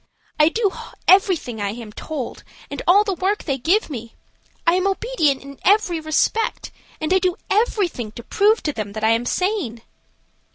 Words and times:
I 0.39 0.49
do 0.49 0.71
everything 1.07 1.61
I 1.61 1.69
am 1.73 1.91
told, 1.93 2.43
and 2.71 2.81
all 2.87 3.03
the 3.03 3.13
work 3.13 3.43
they 3.43 3.59
give 3.59 3.87
me. 3.87 4.15
I 4.65 4.73
am 4.73 4.87
obedient 4.87 5.43
in 5.43 5.59
every 5.63 5.99
respect, 5.99 6.71
and 6.99 7.13
I 7.13 7.19
do 7.19 7.35
everything 7.51 8.11
to 8.13 8.23
prove 8.23 8.63
to 8.63 8.73
them 8.73 8.93
that 8.93 9.03
I 9.03 9.11
am 9.11 9.27
sane." 9.27 9.83